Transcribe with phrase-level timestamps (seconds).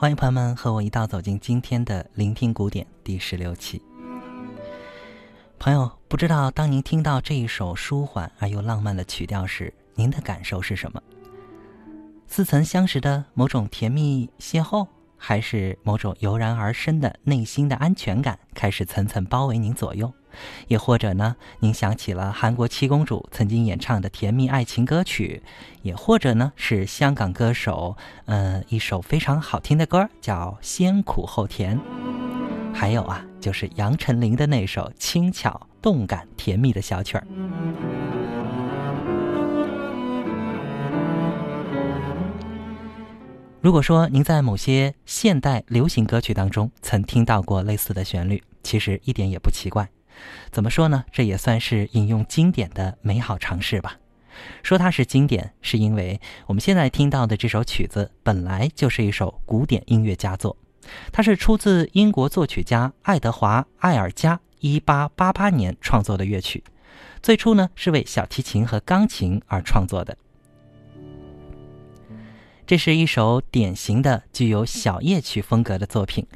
[0.00, 3.82] 欢迎朋友们和我一道走进今天的聆听古典第十六期。
[5.58, 11.02] 朋友，不知道当您听到这一首舒缓而又浪漫的曲调时，您的感受是什么？
[12.28, 20.14] 似曾相识的某种甜蜜邂逅，还是某种油然而生的内心的安全感开始层层包围您左右？
[20.66, 25.42] 也或者呢，您想起了韩国七公主曾经演唱的甜蜜爱情歌曲，
[25.82, 31.78] 也或者呢是香港歌手，呃，一首非常好听的歌叫《先苦后甜》，
[32.74, 37.26] 还有啊，就是杨丞琳的那首轻巧、动感、甜蜜的小曲儿。
[43.60, 49.88] 如果说您在某些现代流行歌曲当中曾听到过类似的旋律，其实一点也不奇怪。
[50.50, 51.04] 怎么说呢？
[51.12, 53.96] 这也算是引用经典的美好尝试吧。
[54.62, 60.56] 说它是经典，是因为我们现在听到的这首曲子本来就是一首古典音乐佳作。
[61.12, 66.62] 它是出自英国作曲家爱德华·艾尔加1888年创作的乐曲，
[67.20, 70.16] 最初呢是为小提琴和钢琴而创作的。
[72.64, 76.26] 这是一首典型的具有小夜曲风格的作品，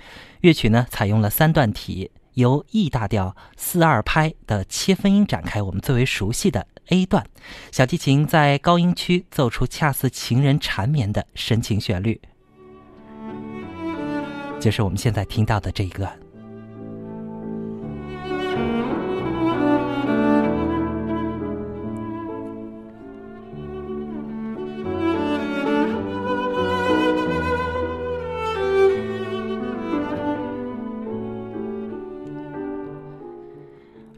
[0.41, 2.11] 乐曲呢采用了三段体。
[2.35, 7.27] 由 E 大调四二拍的切分音展开，我们最为熟悉的 A 段，
[7.71, 12.21] 小提琴在高音区奏出恰似情人缠绵的深情旋律，
[14.61, 16.19] 就是我们现在听到的这一段。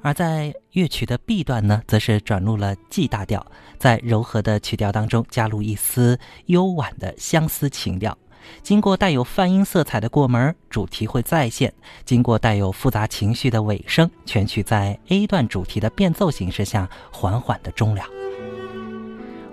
[0.05, 3.45] 而在乐曲的 B 段呢，则是转入了 G 大调，
[3.79, 8.17] 在柔和的曲调当中加入一丝幽婉的相思情调。
[8.63, 11.71] 经过带有泛音色彩的过门，主题会再现；
[12.05, 18.05] 经过带有复杂情绪的尾声，全曲在 A 段主题的变奏形式下缓缓的终了。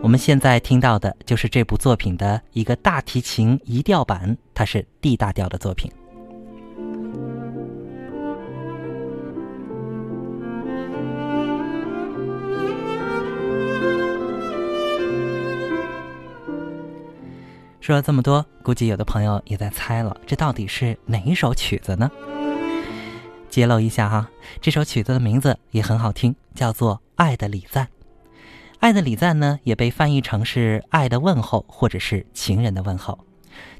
[0.01, 5.89] 我们现在听到的就是这部作品的一个大提琴移调版，它是 D 大调的作品。
[17.81, 22.11] 说了这么多，估计有的朋友也在猜了，这到底是哪一首曲子呢？
[23.49, 24.29] 揭露一下哈，
[24.61, 27.85] 这首曲子的名字也很好听，叫做《爱的礼赞》。
[28.79, 33.17] 《爱的礼赞》呢，也被翻译成是“爱的问候”或者是“情人的问候”。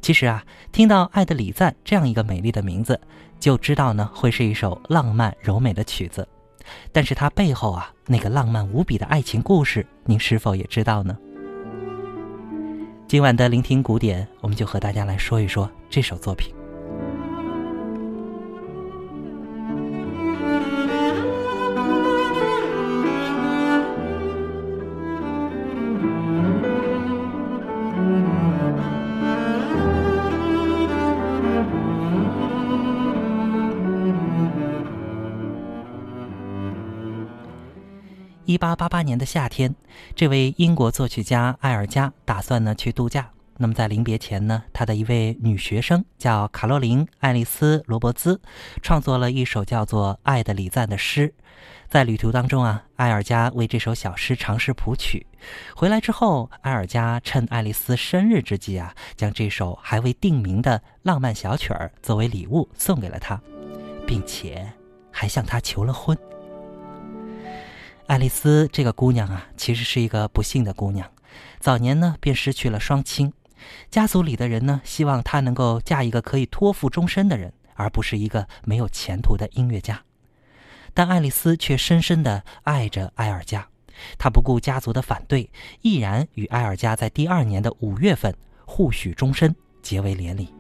[0.02, 3.00] 其实啊，听到《爱的礼赞》这样一个美丽的名字，
[3.40, 6.28] 就知道呢会是一首浪漫柔美的曲子。
[6.92, 11.16] 但是它背后啊那个浪漫无比的爱情故事，您是否也知道呢？
[13.12, 16.56] 今晚的聆听古典，我们就和大家来说一说这首作品。
[38.52, 39.74] 一八八八年的夏天，
[40.14, 43.30] 这位英国作曲家艾尔加打算呢去度假。
[43.58, 48.42] 那么在临别前呢，他的一位女学生叫卡洛琳·爱丽丝·罗伯兹，
[48.82, 51.34] 创作了一首叫做《爱的礼赞》的诗。
[51.88, 55.26] 在旅途当中啊，埃尔加为这首小诗尝试谱曲。
[55.74, 63.40] 回来之后，埃尔加趁爱丽丝生日之际啊，将这首还未定名的浪漫小曲儿作为礼物送给了她，
[64.06, 64.70] 并且
[65.10, 66.18] 还向她求了婚。
[68.12, 71.10] 爱丽丝这个姑娘啊，其实是一个不幸的姑娘，
[71.62, 73.32] 早年呢便失去了双亲。
[73.90, 80.04] 家族里的人呢，希望她能够嫁一个可以托付终身的人，而不是一个没有前途的音乐家。
[80.94, 83.66] 但爱丽丝却深深地爱着埃尔加，
[84.18, 85.50] 她不顾家族的反对，
[85.82, 88.36] 毅然与埃尔加在第二年的五月份
[88.66, 90.54] 互许终身，结为连理。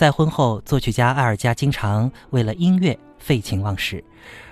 [0.00, 4.02] 在婚后，作曲家埃尔加经常为了音乐废寝忘食，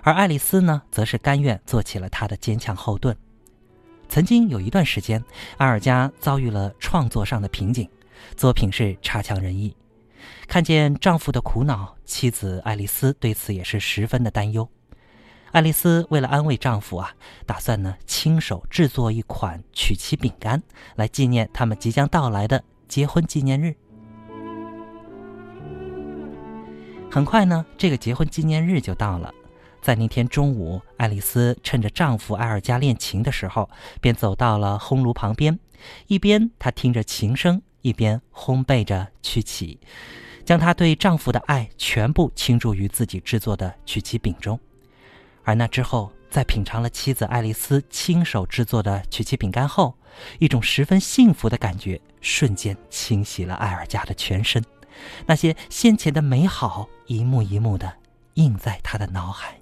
[0.02, 3.16] 而爱丽丝呢，则是甘愿做起了他的坚强后盾。
[4.10, 5.24] 曾经有一段时间，
[5.56, 7.88] 埃尔加遭遇了创作上的瓶颈，
[8.36, 9.74] 作品是差强人意。
[10.46, 14.68] 看见丈夫的苦恼，妻子爱丽丝对此也是十分的担忧。
[15.52, 17.14] 爱丽丝为了安慰丈夫啊，
[17.46, 20.62] 打算呢亲手制作一款曲奇饼干，
[20.96, 23.74] 来纪念他们即将到来的结婚纪念日。
[27.10, 29.32] 很快呢，这个结婚纪念日就到了。
[29.80, 33.68] 在那天中午，爱丽丝趁着丈夫埃尔加练琴的时候，
[34.00, 35.58] 便走到了烘炉旁边，
[36.06, 39.80] 一边她听着琴声，一边烘焙着曲奇，
[40.44, 44.60] 将她对丈夫的爱全部倾注于自己制作的曲奇饼中。
[45.44, 49.94] 而那之后，在品尝了妻子爱丽丝亲手制作的曲奇饼干后，
[50.38, 54.62] 一种十分幸福的感觉瞬间清洗了埃尔加的全身。
[55.26, 57.92] 那些先前的美好一幕一幕的
[58.34, 59.58] 印在他的脑海。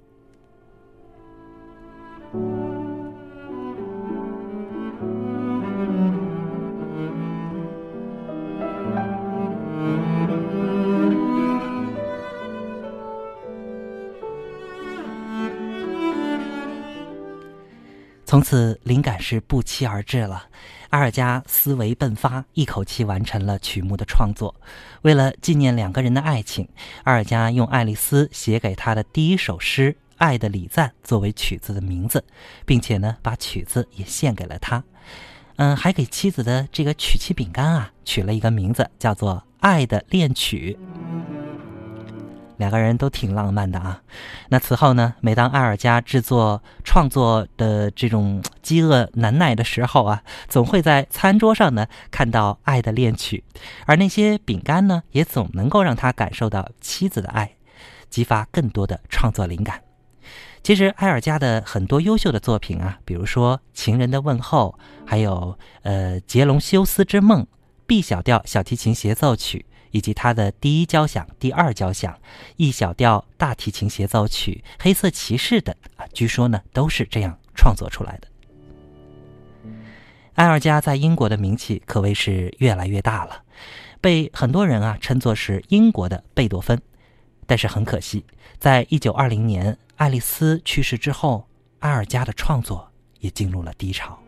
[18.25, 20.43] 从此，灵感是不期而至了。
[20.89, 24.55] 阿尔加思维迸发，一口气完成了曲目的创作。
[25.01, 26.67] 为了纪念两个人的爱情，
[27.03, 32.23] 阿尔加用爱丽丝写给他的第一首诗《爱的礼赞》作为曲子的名字，
[32.65, 34.83] 并且呢，把曲子也献给了他。
[35.57, 40.77] 嗯，还给妻子的这个曲奇饼干啊，取了一个名字，叫做《爱的恋曲》。
[42.57, 44.01] 两个人都挺浪漫的啊。
[44.49, 53.43] 那此后呢，每当埃尔加制作创作的这种饥饿难耐的时候啊，总会在餐桌上呢看到《爱的恋曲》，
[53.85, 57.51] 而那些饼干呢，也总能够让他感受到妻子的爱，
[58.09, 59.81] 激发更多的创作灵感。
[60.63, 64.77] 其实埃尔加的很多优秀的作品啊，比如说《情人的问候》，
[65.07, 67.43] 还有呃《杰隆修斯之梦》
[67.85, 69.65] ，B 小调小提琴协奏曲。
[69.97, 72.15] 以及他的第一交响、第二交响、
[72.57, 78.27] E 小调大提琴协奏曲、黑色骑士等啊，据说呢都是这样创作出来的。
[80.35, 83.41] 埃尔加在英国的名气可谓是越来越大了，
[83.99, 86.79] 被很多人啊称作是英国的贝多芬。
[87.47, 88.23] 但是很可惜，
[88.59, 91.47] 在一九二零年爱丽丝去世之后，
[91.79, 94.19] 埃尔加的创作也进入了低潮。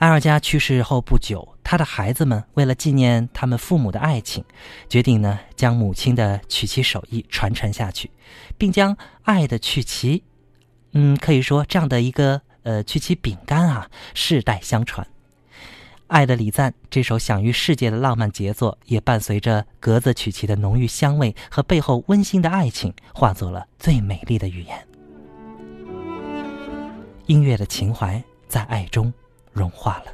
[0.00, 4.42] 埃尔加去世后不久，他的孩子们为了纪念他们父母的爱情，
[4.88, 8.10] 决定呢将母亲的曲奇手艺传承下去，
[8.56, 10.24] 并将爱的曲奇，
[10.92, 15.06] 嗯，可以说这样的一个呃曲奇饼干啊，世代相传。
[16.06, 24.88] 《爱的礼赞》这首享誉世界的浪漫杰作，也伴随着格子曲奇的浓郁香味和背后温馨的爱情，化作了最美丽的语言。
[27.26, 29.12] 音乐的情怀在爱中。
[29.52, 30.12] 融化了。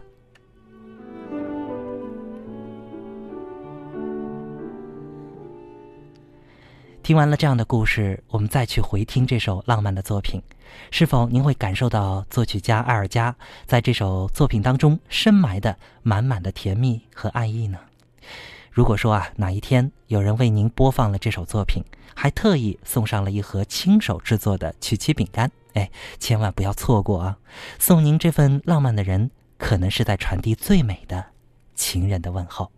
[7.02, 10.42] 听完了这样的故事，我们再去回听这首浪漫的作品，
[10.90, 13.32] 是否您会感受到作曲家艾尔加
[13.64, 17.78] 在这首作品当中深埋的满满的甜蜜和爱意呢？
[18.72, 21.80] 如果说啊，哪一天有人为您播放了这首作品，
[22.12, 25.48] 还特意送上了一盒亲手制作的曲奇饼干。
[25.76, 27.38] 哎，千万不要错过啊！
[27.78, 31.22] 送您这份浪漫的人，可能是在传递最美的
[31.74, 32.72] 情人的问候。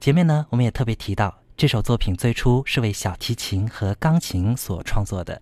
[0.00, 5.40] 前面呢，我们也特别提到，这首作品最初是为小提琴和钢琴所创作的。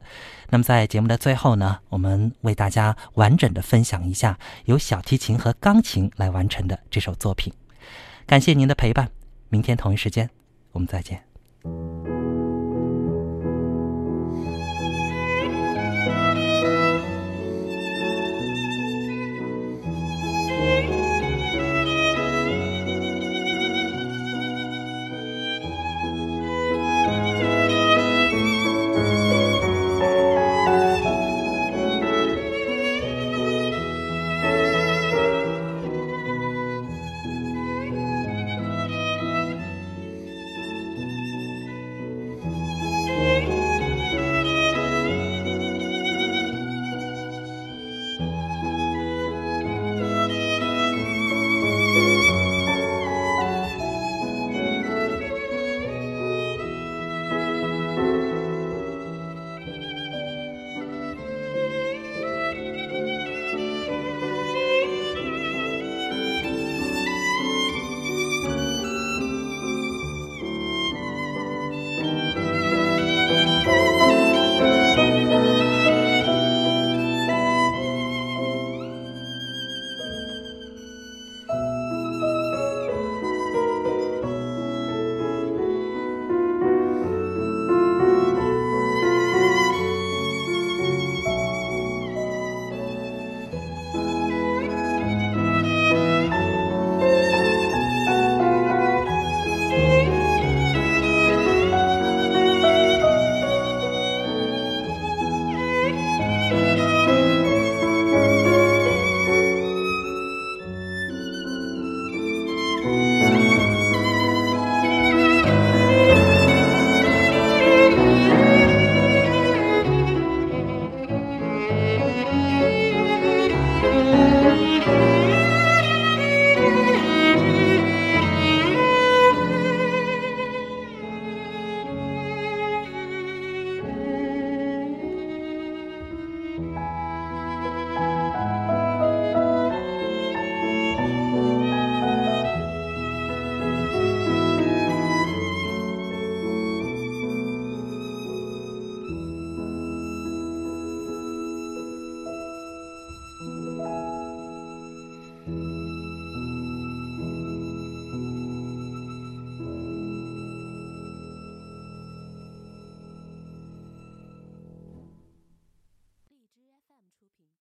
[0.51, 7.51] 那么在节目的最后呢，我们为大家完整的分享一下由小提琴和钢琴来完成的这首作品。
[8.27, 9.11] 感谢您的陪伴，
[9.49, 10.29] 明天同一时间
[10.73, 11.23] 我们再见。